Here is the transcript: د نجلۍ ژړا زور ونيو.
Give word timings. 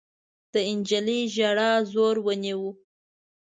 د 0.51 0.53
نجلۍ 0.77 1.21
ژړا 1.35 1.71
زور 1.91 2.15
ونيو. 2.25 2.67